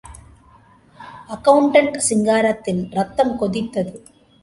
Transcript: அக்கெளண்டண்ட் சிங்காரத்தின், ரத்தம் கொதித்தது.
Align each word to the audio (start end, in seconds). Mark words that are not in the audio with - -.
அக்கெளண்டண்ட் 1.35 1.99
சிங்காரத்தின், 2.09 2.83
ரத்தம் 2.91 3.39
கொதித்தது. 3.41 3.95